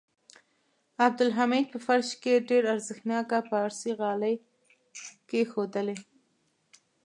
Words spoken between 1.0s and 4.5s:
عبدالحمید په فرش کې ډېر ارزښتناکه پارسي غالۍ